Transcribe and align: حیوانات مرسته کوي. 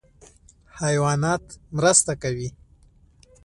حیوانات 0.79 1.43
مرسته 1.77 2.13
کوي. 2.21 2.49